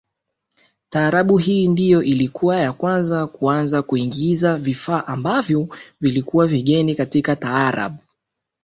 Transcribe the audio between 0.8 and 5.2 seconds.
taarab hii ndio ilikuwa ya kwanza kuanza kuingiza vifaa